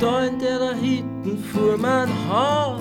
In 0.00 0.38
der 0.38 0.58
da 0.58 0.72
hinten 0.72 1.36
vor 1.52 1.76
mein 1.76 2.08
Haus 2.26 2.80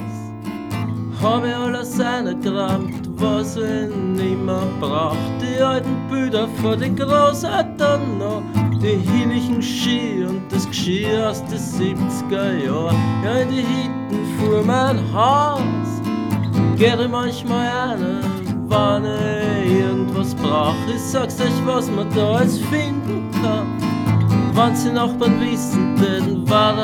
hab 1.21 1.43
ich 1.43 1.53
alles 1.53 1.99
eingerammt, 1.99 3.09
was 3.17 3.57
ich 3.57 3.93
nimmer 3.93 4.61
braucht. 4.79 5.17
Die 5.41 5.61
alten 5.61 5.97
Bilder 6.09 6.47
von 6.61 6.79
den 6.79 6.95
Großeltern 6.95 8.19
noch, 8.19 8.41
die 8.81 8.95
hieligen 8.95 9.61
Ski 9.61 10.23
und 10.23 10.43
das 10.49 10.65
Geschirr 10.65 11.29
aus 11.29 11.43
den 11.47 11.59
70er 11.59 12.65
Jahren. 12.65 12.95
Ja, 13.21 13.39
in 13.39 13.49
die 13.49 13.63
Hitten 13.63 14.39
vor 14.39 14.63
mein 14.63 14.97
Haus 15.13 15.61
geht 16.77 17.01
ich 17.01 17.09
manchmal 17.09 17.67
eine, 17.89 18.21
wann 18.69 19.03
ich 19.03 19.71
irgendwas 19.73 20.33
brauch. 20.35 20.73
Ich 20.87 21.01
sag's 21.01 21.41
euch, 21.41 21.65
was 21.65 21.91
man 21.91 22.07
da 22.15 22.35
alles 22.35 22.59
finden 22.59 23.29
kann. 23.41 23.67
Wenn 24.53 24.75
sie 24.75 24.91
Nachbarn 24.91 25.39
wissen, 25.41 25.95
denn 25.95 26.28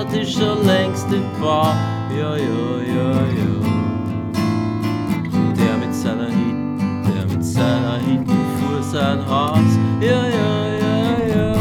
das 0.05 0.13
die 0.13 0.25
schon 0.31 0.65
längst 0.65 1.07
Bar. 1.41 1.75
Ja, 2.17 2.35
ja, 2.35 2.81
ja, 2.87 3.11
ja. 3.11 3.55
Der 5.57 5.77
mit 5.77 5.93
seiner 5.93 6.27
Hitten, 6.27 7.03
der 7.03 7.25
mit 7.35 7.45
seiner 7.45 7.97
Hitten 7.97 8.37
fuhr 8.59 8.83
sein 8.83 9.19
Haus. 9.27 9.59
Ja, 10.01 10.25
ja, 10.27 10.65
ja, 10.81 11.35
ja. 11.35 11.55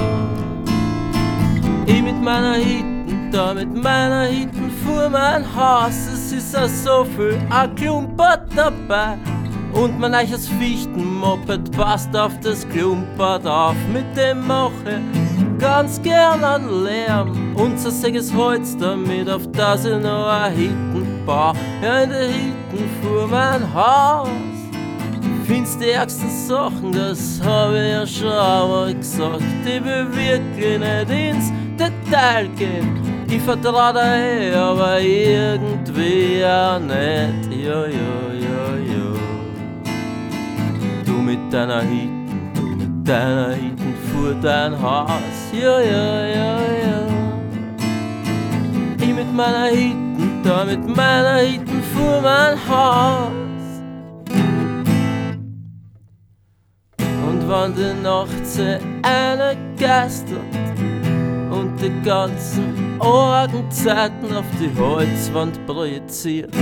Ich 1.87 2.03
mit 2.03 2.23
meiner 2.23 2.55
Hitten, 2.55 3.31
da 3.33 3.55
mit 3.55 3.75
meiner 3.75 4.23
Hitten 4.23 4.71
fuhr 4.85 5.09
mein 5.09 5.45
Haus. 5.57 6.07
Es 6.13 6.33
ist 6.33 6.57
auch 6.57 6.69
so 6.69 7.05
viel 7.17 7.39
Klumpert 7.77 8.49
dabei. 8.55 9.17
Und 9.73 9.99
mein 9.99 10.15
eiches 10.15 10.49
Fichtenmoped 10.49 11.73
passt 11.73 12.17
auf 12.17 12.33
das 12.41 12.69
Klumpert 12.69 13.45
auf. 13.45 13.75
Mit 13.93 14.17
dem 14.17 14.47
mache 14.47 15.01
ganz 15.59 16.01
gern 16.03 16.43
an 16.45 16.85
Lärm. 16.85 17.55
Unser 17.57 17.91
säges 17.91 18.33
Holz 18.35 18.77
damit, 18.77 19.29
auf 19.29 19.43
das 19.53 19.85
ich 19.85 19.99
noch 19.99 20.27
ein 20.27 20.53
Hitten 20.53 21.23
baue. 21.25 21.55
Ja, 21.83 22.01
in 22.01 22.11
der 22.11 22.29
Hitten 22.29 22.91
fuhr 23.01 23.27
mein 23.29 23.63
Haus. 23.75 24.29
Findest 25.47 25.81
die 25.81 25.91
ärgsten 25.91 26.31
Sachen, 26.31 26.93
das 26.93 27.41
habe 27.45 27.77
ich 27.77 27.93
ja 27.93 28.07
schon 28.07 28.33
einmal 28.33 28.95
gesagt. 28.95 29.43
Ich 29.65 29.85
will 29.85 30.07
wirklich 30.11 30.79
nicht 30.79 31.11
ins 31.11 31.53
Detail 31.79 32.49
gehen. 32.57 32.99
Ich 33.29 33.43
vertrau 33.43 33.93
da 33.93 34.17
eh, 34.17 34.55
aber 34.55 35.01
irgendwie 35.01 36.43
auch 36.45 36.79
nicht. 36.79 37.63
Ja, 37.63 37.87
ja, 37.87 38.15
ja, 38.33 38.77
ja. 38.93 39.13
Du 41.05 41.13
mit 41.13 41.53
deiner 41.53 41.83
Hitten, 41.83 42.24
deiner 43.05 43.53
Hitten 43.53 43.95
fuhr 44.11 44.35
dein 44.41 44.81
Haus. 44.81 45.11
Ja, 45.53 45.81
ja, 45.81 46.27
ja, 46.27 46.59
ja. 46.87 47.07
Ich 48.99 49.15
mit 49.15 49.33
meiner 49.35 49.67
Hitten, 49.67 50.41
da 50.43 50.65
mit 50.65 50.87
meiner 50.97 51.37
Hitten 51.37 51.83
fuhr 51.95 52.21
mein 52.23 52.57
Haus. 52.69 53.31
Und 56.99 57.49
wann 57.49 57.75
die 57.75 58.03
Nacht 58.03 58.47
sie 58.47 58.79
eine 59.03 59.57
geistert 59.79 60.41
und 61.51 61.77
die 61.81 61.93
ganzen 62.03 62.99
Augenzeiten 62.99 64.35
auf 64.35 64.47
die 64.59 64.71
Holzwand 64.81 65.65
projiziert. 65.67 66.55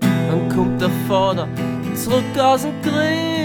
Dann 0.00 0.48
kommt 0.54 0.80
der 0.80 0.90
Vater 1.08 1.48
zurück 1.94 2.38
aus 2.38 2.62
dem 2.62 2.82
Krieg 2.82 3.37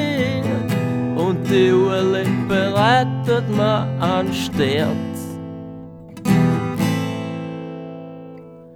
und 1.23 1.49
die 1.49 1.71
Uhrle 1.71 2.25
bereitet 2.47 3.47
mir 3.55 3.87
einen 3.99 4.33
Sterz. 4.33 5.37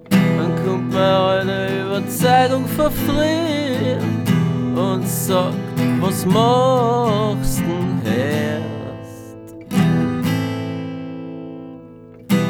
Dann 0.09 0.55
kommt 0.63 0.93
mir 0.93 1.41
eine 1.41 1.81
Überzeugung 1.85 2.65
verfriert 2.67 4.01
und 4.75 5.07
sagt, 5.07 5.55
was 5.99 6.25
machst 6.25 7.59
denn 7.59 8.01
erst? 8.05 9.55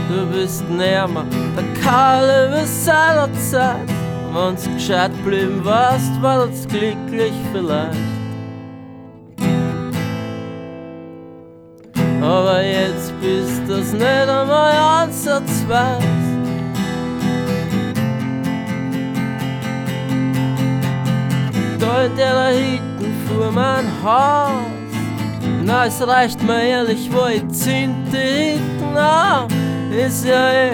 Du 0.10 0.26
bist 0.32 0.64
nimmer 0.70 1.26
der 1.56 1.82
Kalle 1.84 2.52
wie 2.54 2.66
seiner 2.66 3.30
Zeit. 3.34 3.90
Wenn's 4.34 4.70
gescheit 4.76 5.12
blieben 5.26 5.64
warst, 5.64 6.22
war 6.22 6.46
das 6.46 6.68
glücklich 6.68 7.34
vielleicht. 7.52 8.17
Jetzt 12.98 13.14
bist 13.22 13.62
das 13.68 13.94
nicht 13.94 14.04
einmal 14.04 14.74
ansatzweise. 15.04 16.02
Da 21.80 22.06
in 22.06 22.16
der 22.16 22.48
hinten 22.48 23.14
fuhr 23.28 23.52
mein 23.52 23.86
Haus. 24.04 24.50
Na, 25.64 25.86
es 25.86 26.02
reicht 26.08 26.42
mir 26.42 26.60
ehrlich, 26.60 27.08
wo 27.12 27.28
ich 27.28 27.48
zinte 27.50 28.18
hinten 28.18 28.94
na, 28.96 29.48
ist 29.92 30.26
ja 30.26 30.52
eh 30.52 30.72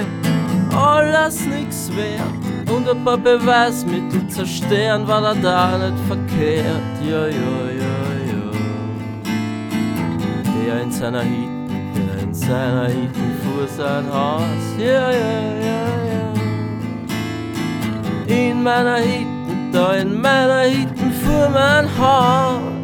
alles 0.74 1.46
nix 1.46 1.92
wert. 1.94 2.72
Und 2.74 2.88
ein 2.88 3.04
paar 3.04 3.18
Beweismittel 3.18 4.26
zerstören 4.30 5.06
war 5.06 5.22
da 5.22 5.34
da 5.34 5.78
nicht 5.78 6.00
verkehrt. 6.08 7.02
Ja, 7.06 7.28
ja, 7.28 7.70
ja, 7.82 7.98
ja. 8.32 8.44
Der 10.66 10.84
in 10.84 10.92
seiner 10.92 11.22
Hitten, 11.22 11.63
der 11.96 12.24
in 12.24 12.34
seiner 12.34 12.88
Hitten 12.88 13.40
fuhr 13.44 13.68
sein 13.68 14.06
Haus. 14.12 14.44
Ja, 14.78 15.12
ja, 15.12 15.42
ja, 15.70 15.88
ja. 16.12 16.34
In 18.28 18.64
meiner 18.64 18.98
Hitten, 18.98 19.72
da 19.72 19.96
in 19.96 20.22
meiner 20.22 20.62
Hitten 20.62 21.12
fuhr 21.12 21.50
mein 21.50 21.88
Haus. 21.98 22.83